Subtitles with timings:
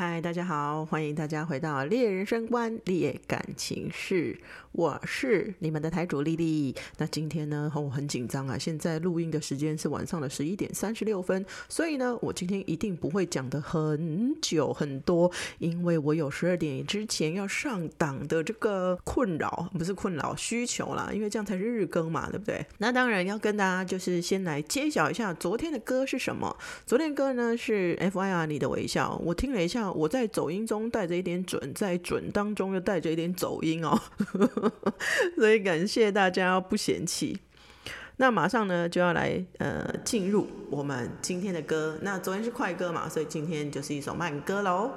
[0.00, 4.32] 嗨，大家好，欢迎大家回到《猎人生观猎感情事》，
[4.72, 6.74] 我是你们的台主丽丽。
[6.96, 22.64] 那今天呢，我很紧张啊，现在录音的时间是晚上的十一点三十六分，所以呢，我今天一定不会讲的很久很多，因为我有十二点之前要上档的这个困扰，不是困扰需求啦，因为这样才是日更嘛，对不对？
[22.78, 26.56] 那当然要跟大家就是先来揭晓一下昨天的歌是什么。
[26.86, 29.89] 昨天歌呢是 F I R 你的微笑，我听了一下。
[29.92, 34.00] 我在走音中带着一点准，在准当中又带着一点走音哦，
[35.36, 37.38] 所以感谢大家不嫌弃。
[38.16, 41.98] 那马上呢就要来呃进入我们今天的歌。
[42.02, 44.90] 那昨天是快歌嘛，所以今天就是一首慢歌喽。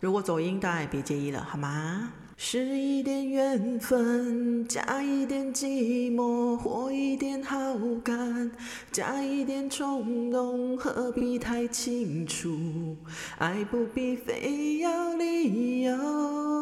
[0.00, 2.12] 如果走音，大家也别介意了，好吗？
[2.42, 8.50] 是一点缘分，加一点寂寞，或一点好感，
[8.90, 12.96] 加一点冲动，何必太清楚？
[13.36, 16.59] 爱不必非要理由。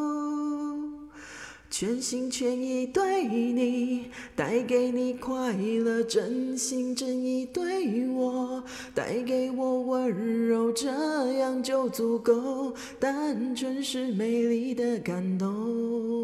[1.70, 10.88] 全心全意对你，带给你快乐，真心真意对我，带给我温柔，这
[11.34, 16.17] 样就足够，单纯是美丽的感动。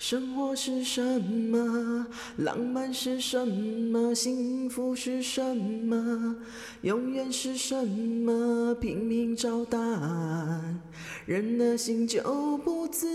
[0.00, 2.06] 生活是什么？
[2.38, 4.14] 浪漫是什么？
[4.14, 6.36] 幸福是什么？
[6.80, 8.74] 永远是什么？
[8.76, 10.80] 拼命找答案，
[11.26, 13.06] 人的心就不自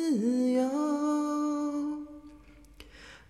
[0.51, 1.54] 由。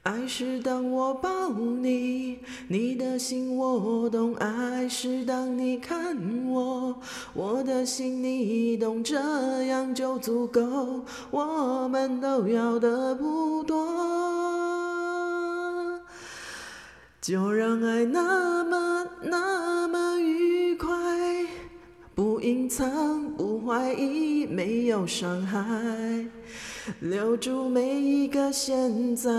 [0.06, 6.16] 爱是当我抱你，你的心我懂；爱是当你看
[6.48, 6.96] 我，
[7.34, 9.16] 我的心你懂，这
[9.66, 11.04] 样就足够。
[11.32, 13.84] 我们都要的不多，
[17.20, 20.88] 就让爱那么那么愉快，
[22.14, 25.66] 不隐藏，不怀疑，没有伤害。
[27.00, 29.32] 留住每一个现在，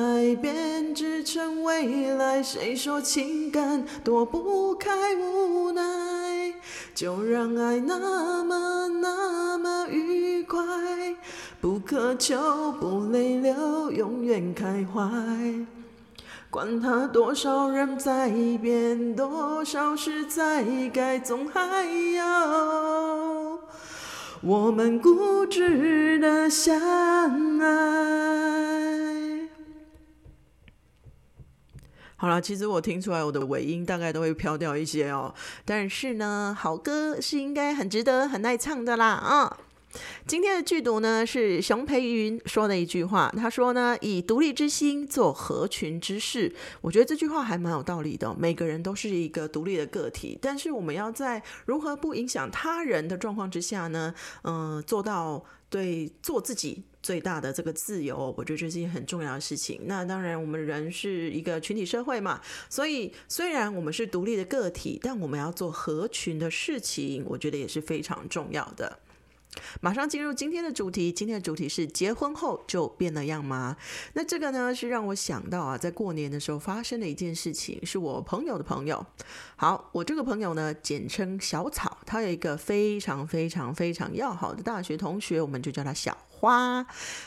[0.42, 2.42] 编织成未来。
[2.42, 6.52] 谁说情感躲不开无奈？
[6.94, 10.60] 就让爱那么那么愉快，
[11.60, 15.02] 不苛求，不泪流，永远开怀。
[16.50, 18.28] 管他多少人在
[18.60, 21.84] 变，多少事在改，总还
[22.14, 23.35] 要。
[24.42, 29.48] 我们固执的相爱。
[32.18, 39.58] 好了，其实我听出来我的尾音大概都会飘掉一些哦，但是呢，好歌是应该很值得、很耐唱的啦啊。
[40.26, 46.52] 今天的剧读呢是熊培云说的一句话，他说呢：“以独立之心做合群之事。”
[46.82, 48.34] 我觉得这句话还蛮有道理的。
[48.38, 54.14] 每个人都是一个独立的个体，但是我们要在如何不影响他人的状况之下呢？
[54.42, 59.82] 嗯，做到对做自己最大的这个自由，我觉得这是一件很重要的事情。
[59.84, 68.98] 那当然，我们人是一个群体社会嘛，所以虽然我们是独立的个体，但我们要做合群的事情，我觉得也是非常重要的。
[69.80, 73.76] 马上进入今天的主题，今天的主题是结婚后就变了样吗？
[74.14, 79.04] 那这个呢是让我想到啊，在过年的时候发生的一件事情，是我朋友的朋友。
[79.56, 86.16] 好，我这个朋友呢，简称小草，他有一个非常非常非常要好的大学同学，我们就叫他小。
[86.38, 86.86] 花，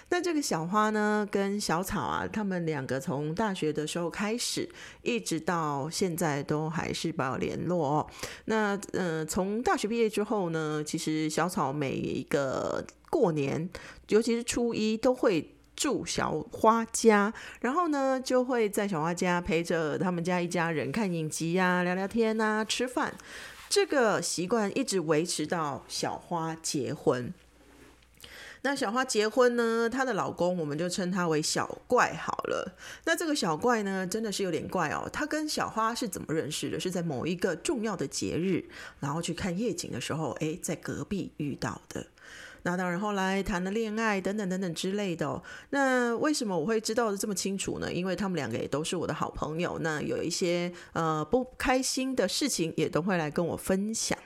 [0.10, 4.70] 那这个小花呢，跟小草啊，他们两个从大学的时候开始，
[5.02, 8.08] 一直到现在都还是保有联络哦。
[8.46, 13.70] 那呃，从大学毕业之后呢，其实小草每一个过年，
[14.10, 23.14] 尤其是初一，都会住小花家，然后呢，就会在小花家陪着他们家一家人看影集呀、聊聊天啊、吃饭。
[23.70, 27.34] 这个习惯一直维持到小花结婚。
[28.62, 29.90] 那小花结婚呢？
[29.90, 32.76] 她的老公我们就称他为小怪好了。
[33.06, 35.10] 那这个小怪呢，真的是有点怪哦。
[35.12, 36.80] 他跟小花是怎么认识的？
[36.80, 38.66] 是在某一个重要的节日，
[39.00, 42.06] 然后去看夜景的时候，哎，在隔壁遇到的。
[42.64, 45.42] 那当然后来谈了恋爱等等等等之类的。
[45.70, 47.92] 那为什么我会知道的这么清楚呢？
[47.92, 49.80] 因为他们两个也都是我的好朋友。
[49.80, 54.20] 那有一些呃不开心的事情，也都会来跟我分享。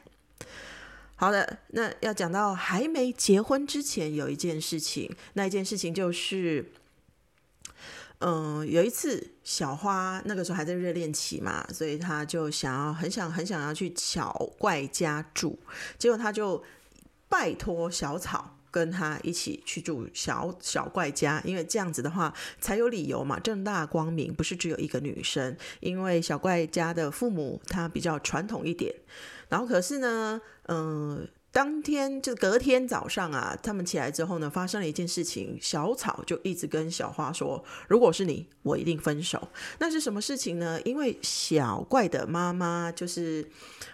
[1.16, 6.72] 好的，那要讲到还没结婚之前有一件事情，那一件事情就是，
[8.20, 15.58] 嗯，有一次小花那个时候还在热恋期嘛，所以他就想要很想很想要去小怪家住，
[15.98, 16.62] 结果他就
[17.30, 28.94] 拜托小草跟他一起去住小小怪家，因为这样子的话才有理由嘛，正大光明，不是只有一个女生，因为小怪家的父母他比较传统一点。
[29.54, 31.28] 然后可是呢，嗯。
[31.54, 35.56] 当天就隔天早上啊，他们起来之后呢，发生了一件事情。
[35.62, 40.82] 小草就一直跟小花说：“如果是你，我一定分手。”那是什么事情呢？
[40.82, 43.48] 因为小怪的妈妈就是，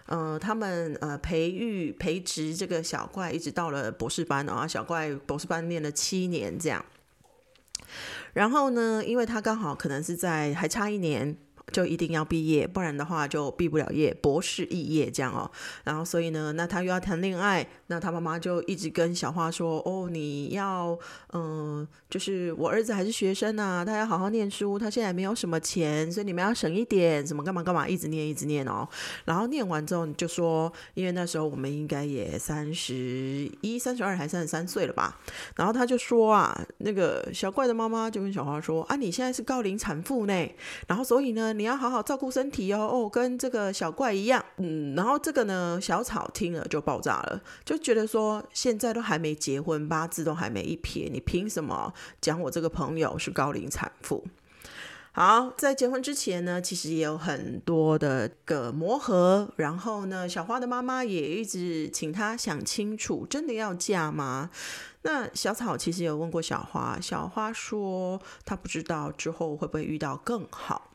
[0.05, 4.65] 呃，他们呃培育培植这个小怪，一直到了博士班啊。
[4.65, 6.85] 小怪博士班念了七年这样。
[8.31, 11.37] 然后呢，因为他刚好可能是在还差一年。
[11.71, 15.49] 就一定要毕业，不然的话就毕不了业，博士肄业这样哦。
[15.83, 20.97] 然后所以呢，那他又要谈恋爱，那他妈妈就一直跟小花说：“哦，你要
[21.33, 28.87] 嗯，就是我儿子还是学生啊，他要好好念书，他现在没有什么钱，所以你们要省一点，什么干嘛干嘛，一直念一直念哦。
[29.25, 35.19] 然后念完之后，你就说，因为那时候我们应该也三十一、三十二还三十三岁了吧？
[35.55, 40.33] 然后他就说啊，那个小怪的妈妈就跟小花说：啊，你现在是高龄产妇呢，
[40.87, 41.53] 然后所以呢。
[41.59, 54.25] 你要好好照顾身体哦，哦，跟这个小怪一样，嗯，然后这个呢，小草听了就爆炸了，就觉得说现在都还没结婚，八字都还没一撇，你凭什么讲我这个朋友是高龄产妇？
[55.11, 64.49] 好，在结婚之前呢，其实也有很多的个磨合，然后呢，小花的妈妈也一直请她想清楚，真的要嫁吗？
[65.01, 70.88] 那小草其实有问过小花，小花说她不知道之后会不会遇到更好。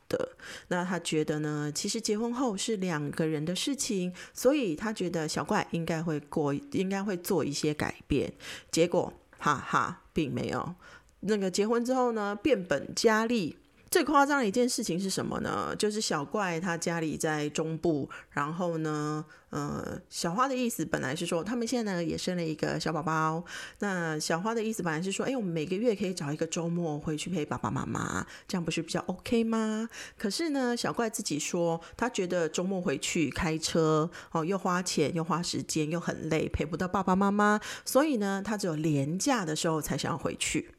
[0.68, 1.70] 那他觉得呢？
[1.74, 8.32] 其实结婚后是两个人的事情，所以他觉得小怪应该会过，应该会做一些改变。
[8.70, 10.74] 结果，哈哈，并没有。
[11.20, 13.56] 那个结婚之后呢，变本加厉。
[13.94, 15.72] 最夸张的一件事情是什么呢？
[15.78, 23.44] 就是小怪他家里在中部，然后呢，呃，小花的意思本来是说他们现在呢也生了一个小宝宝。
[23.78, 29.88] 那小花的意思本来是说，哎，我们每个月可以找一个周末回去陪爸爸妈妈，这样不是比较 OK 吗？
[30.18, 40.73] 可是呢，小怪自己说，他觉得周末回去开车哦，又花钱又花时间又很累，陪不到爸爸妈妈，所以呢，他只有年假的时候才想要回去。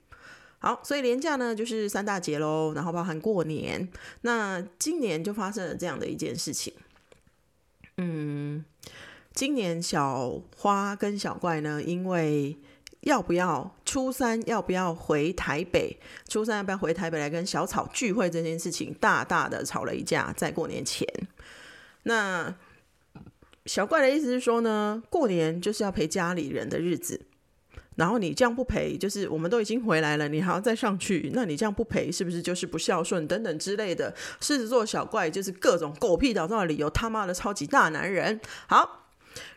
[0.66, 3.88] 好，所以年假呢就是三大节喽，然后包含过年。
[4.22, 6.74] 那今年就发生了这样的一件事情。
[7.98, 8.66] 嗯，
[9.36, 12.58] 今年小花跟小怪呢，因为
[13.02, 21.08] 要不要初三要不要回台北，初三要不要回台北来跟小草聚会这件事情，大大的吵了一架，在过年前。
[22.02, 22.56] 那
[23.68, 27.22] 小怪的意思是说呢，过年就是要陪家里人的日子。
[27.96, 34.14] 然后你这样不赔，就是我们都已经回来了，你还要再上去，那你这样不赔，是不是就是不孝顺等等之类的？
[34.42, 38.40] 狮子座小怪就是各种狗屁倒灶的理由，他妈的超级大男人。
[38.68, 39.05] 好。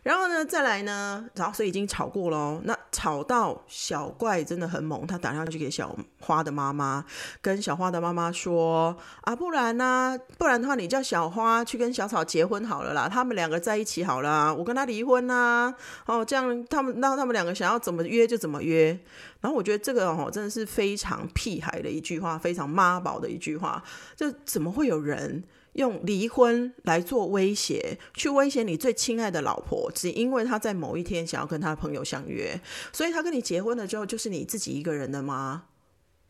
[0.02, 2.60] 然后呢，再来呢，然后所以已经吵过喽。
[2.64, 7.04] 那吵到小怪真的很猛，他打电话去给小花的妈妈，
[7.40, 10.18] 跟小花的妈妈说：“啊，不然呢？
[10.38, 15.74] 不然的话，你叫小花去跟小草结婚好了啦，他们两个在一起好了，我跟他离婚呐。
[16.06, 18.98] 哦，这样他们那他们两个想要怎么约就怎么约。
[19.40, 23.82] 然后我觉得这个哦，真的是非常屁孩的一句话，非常妈宝的一句话，
[24.16, 25.44] 就怎么会有人？”
[25.78, 32.60] 用离婚来做威胁，去威胁你最亲爱的老婆，只因为他在某一天想要跟他的朋友相约，
[32.92, 35.66] 所以他跟你结婚了之后，就是你自己一个人的吗？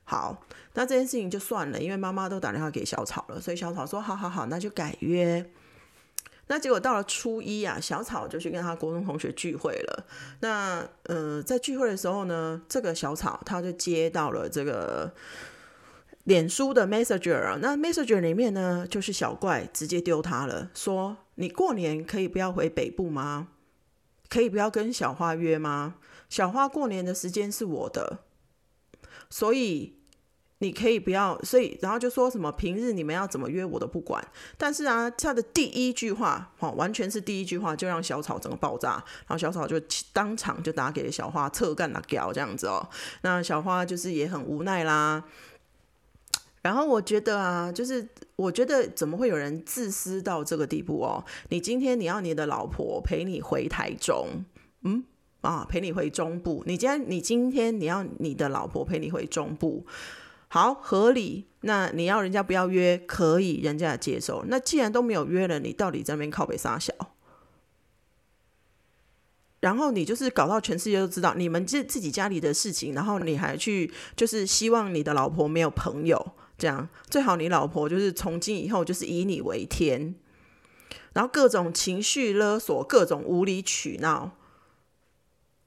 [0.05, 5.51] 好，那这件事情就算了，因为妈妈都打电话给小草了，所以小草说：好好好，那就改约。
[6.49, 10.07] 那结果到了初一啊，小草就去跟他国中同学聚会了。
[10.41, 15.15] 那呃，在聚会的时候呢，这个小草他就接到了这个。
[16.29, 23.49] 脸书的 Messenger，那 Messenger 里面呢，就是小怪直接丢他了，说你过年可以不要回北部吗？
[24.29, 25.95] 可以不要跟小花约吗？
[26.29, 28.19] 小花过年的时间是我的，
[29.31, 29.97] 所以
[30.59, 34.23] 你可以不要，所以然后就说什么平日你们要怎么约我都不管。
[34.59, 39.81] 但是啊，他的第一句话，哦，完全是第一句话就让小草整个爆炸，然后小草就
[40.13, 42.87] 当场就打给小花，侧干了屌这样子哦。
[43.23, 45.25] 那小花就是也很无奈啦。
[46.63, 51.25] 然后我觉得啊，就是我觉得怎么会有人自私到这个地步哦？
[51.51, 54.45] 你今天你要你的老婆陪你回台中，
[54.83, 55.05] 嗯
[55.41, 56.63] 啊，陪你回中部。
[56.67, 59.87] 你今天你今天你要你的老婆陪你回中部，
[60.49, 61.47] 好合理。
[61.61, 64.45] 那你要人家不要约，可以，人家接受。
[64.49, 66.93] 那既然都没有约了，你到底在那边靠北撒小？
[69.61, 76.33] 然后你就是搞到全世界都知道你们自自己家里的事情，然后你还去就是希望你的老婆没有朋友。
[76.59, 80.17] 这样最好，你老婆就是从今以后就是以你为天，
[81.15, 84.33] 然后各种情绪勒索，各种无理取闹，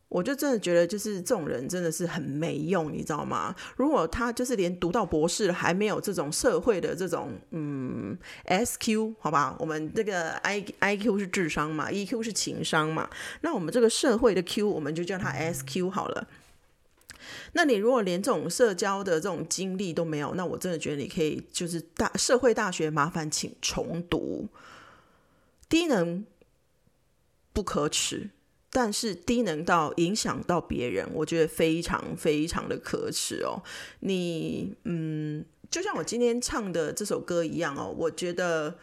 [0.09, 3.55] 我就真的觉得，就是这种人真的是很没用，你知道吗？
[3.77, 9.55] 如果他就是连读到博士，还没有这种社会的这种嗯 S Q，好吧？
[9.59, 16.27] 我们这个 I I Q 是智商嘛，E Q 是情商嘛，那我们这个社会的 Q，我们就叫它 S Q 好了。
[17.53, 24.47] 那你如果连这种社交的这种经历都没有，那我真的觉得你可以就是大社会大学麻烦请重读，
[25.67, 26.25] 低能
[27.53, 28.29] 不可耻。
[28.73, 33.61] 但是低能到影响到别人，我觉得非常非常的可耻哦。
[33.99, 38.73] 你嗯，就像我今天唱的这首歌一样哦，我觉得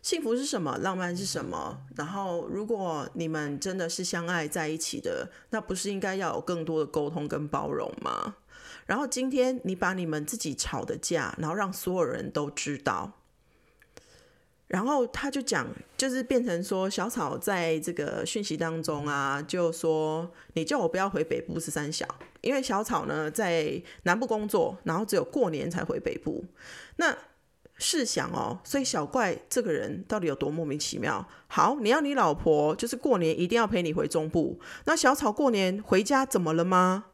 [0.00, 1.80] 幸福是什么，浪漫是什么。
[1.96, 8.36] 然后，如果你们真的是相爱在一起的，那不是应该要有更多的沟通跟包容吗？
[8.86, 13.12] 然后今天你把你们自己吵的架，然后让所有人都知道。
[14.68, 22.06] 然后他就讲，就是变成说，小草在这个讯息当中啊，就说你叫我不要回北部是三小，
[22.42, 26.44] 因为小草呢在南部工作，然后只有过年才回北部。
[26.96, 27.16] 那
[27.78, 31.26] 试想哦，所以小怪这个人到底有多莫名其妙？
[31.46, 37.06] 好，你要你老婆就是过年一定要陪你回中部，那小草过年回家怎么了吗？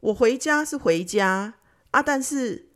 [0.00, 1.54] 我回家是回家
[1.90, 2.66] 啊，但是。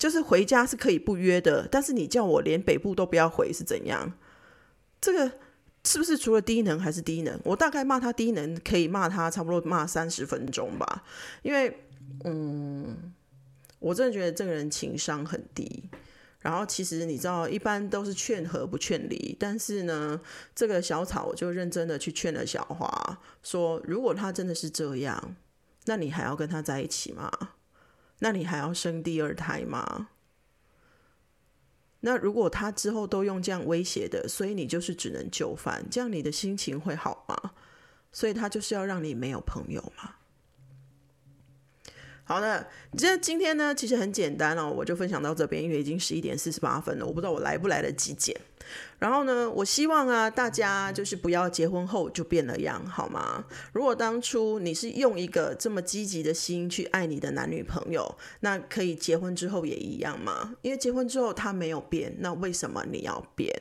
[0.00, 4.14] 就是回家是可以不约的，但是你叫我连北部都不要回是怎样？
[4.98, 5.30] 这个
[5.84, 7.38] 是不是除了低能还是低能？
[7.44, 11.04] 我大概骂他低能，可以骂他差不多骂三十分钟吧。
[11.42, 11.84] 因为，
[12.24, 13.12] 嗯，
[13.80, 15.90] 我真的觉得这个人情商很低。
[16.38, 20.18] 然后其实你知道，一般都是劝和不劝离，但是呢，
[20.54, 25.36] 这个小草我就认真的去劝了小花，说如果他真的是这样，
[25.84, 27.30] 那你还要跟他在一起吗？
[28.20, 30.08] 那你还要生第二胎吗？
[32.00, 37.52] 那如果他之后都用这样威胁的，所以你就是只能就范，这样你的心情会好吗？
[38.12, 40.14] 所以他就是要让你没有朋友吗？
[42.30, 42.64] 好的，
[42.96, 48.32] 这今天呢其实很简单哦，我就分享到这边，因为已经十一点四十八分了，我不知道我来不来得及剪。
[49.00, 53.44] 然后呢，我希望啊，大家就是不要结婚后就变了样，好吗？
[53.72, 60.54] 如果当初你是用一个这么积极的心去爱你的男女朋友，那可以结婚之后也一样吗？
[60.62, 63.52] 因为结婚之后他没有变，那为什么你要变？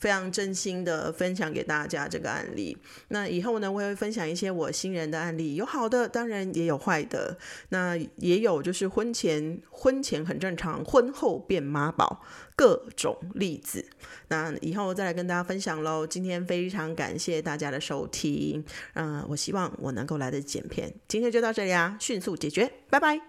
[0.00, 2.76] 非常真心的分享给大家这个案例。
[3.08, 7.36] 那以后呢，我也会分享一些我新人的案例，有好的，当然也有坏的。
[7.68, 12.24] 那也有就是婚前婚前很正常，婚后变妈宝
[12.56, 13.84] 各种例子。
[14.28, 16.06] 那以后再来跟大家分享喽。
[16.06, 18.64] 今天非常感谢大家的收听，
[18.94, 20.92] 嗯，我希望我能够来的剪片。
[21.06, 23.18] 今天就到这里啊，迅速解决，拜拜。